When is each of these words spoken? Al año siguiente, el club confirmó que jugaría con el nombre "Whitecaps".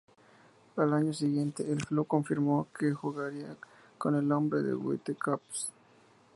Al 0.77 0.93
año 0.93 1.13
siguiente, 1.13 1.71
el 1.71 1.85
club 1.85 2.07
confirmó 2.07 2.69
que 2.75 2.91
jugaría 2.91 3.55
con 3.99 4.15
el 4.15 4.27
nombre 4.27 4.73
"Whitecaps". 4.73 5.71